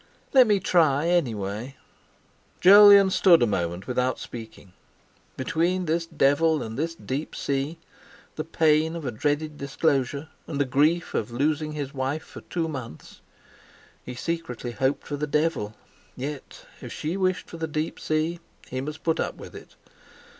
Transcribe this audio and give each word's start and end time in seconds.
"Let 0.33 0.47
me 0.47 0.59
try, 0.59 1.09
anyway." 1.09 1.75
Jolyon 2.59 3.11
stood 3.11 3.43
a 3.43 3.45
moment 3.45 3.85
without 3.85 4.17
speaking. 4.17 4.73
Between 5.37 5.85
this 5.85 6.07
devil 6.07 6.63
and 6.63 6.75
this 6.75 6.95
deep 6.95 7.35
sea—the 7.35 8.43
pain 8.45 8.95
of 8.95 9.05
a 9.05 9.11
dreaded 9.11 9.59
disclosure 9.59 10.29
and 10.47 10.59
the 10.59 10.65
grief 10.65 11.13
of 11.13 11.29
losing 11.29 11.73
his 11.73 11.93
wife 11.93 12.23
for 12.23 12.41
two 12.41 12.67
months—he 12.67 14.15
secretly 14.15 14.71
hoped 14.71 15.05
for 15.05 15.17
the 15.17 15.27
devil; 15.27 15.75
yet 16.15 16.65
if 16.81 16.91
she 16.91 17.15
wished 17.15 17.47
for 17.47 17.57
the 17.57 17.67
deep 17.67 17.99
sea 17.99 18.39
he 18.69 18.81
must 18.81 19.03
put 19.03 19.19
up 19.19 19.35
with 19.35 19.53
it. 19.53 19.75